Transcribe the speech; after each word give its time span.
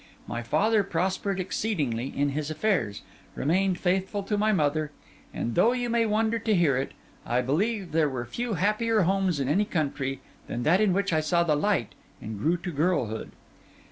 My 0.27 0.41
father 0.41 0.81
prospered 0.83 1.39
exceedingly 1.39 2.11
in 2.17 2.29
his 2.29 2.49
affairs, 2.49 3.03
remained 3.35 3.77
faithful 3.77 4.23
to 4.23 4.35
my 4.35 4.51
mother; 4.51 4.89
and 5.31 5.53
though 5.53 5.73
you 5.73 5.91
may 5.91 6.07
wonder 6.07 6.39
to 6.39 6.55
hear 6.55 6.75
it, 6.75 6.93
I 7.23 7.41
believe 7.41 7.91
there 7.91 8.09
were 8.09 8.25
few 8.25 8.55
happier 8.55 9.01
homes 9.01 9.39
in 9.39 9.47
any 9.47 9.63
country 9.65 10.19
than 10.47 10.63
that 10.63 10.81
in 10.81 10.91
which 10.93 11.13
I 11.13 11.19
saw 11.19 11.43
the 11.43 11.55
light 11.55 11.93
and 12.19 12.39
grew 12.39 12.57
to 12.57 12.71
girlhood. 12.71 13.33